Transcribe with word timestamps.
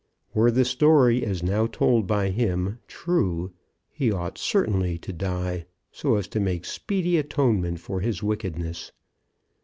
Were 0.33 0.49
the 0.49 0.65
story, 0.65 1.23
as 1.23 1.43
now 1.43 1.67
told 1.67 2.07
by 2.07 2.31
him, 2.31 2.79
true, 2.87 3.51
he 3.91 4.11
ought 4.11 4.39
certainly 4.39 4.97
to 4.97 5.13
die, 5.13 5.67
so 5.91 6.15
as 6.15 6.27
to 6.29 6.39
make 6.39 6.65
speedy 6.65 7.17
atonement 7.17 7.79
for 7.81 8.01
his 8.01 8.23
wickedness. 8.23 8.91